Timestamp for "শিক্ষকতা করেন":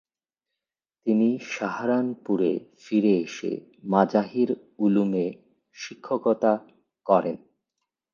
5.75-7.37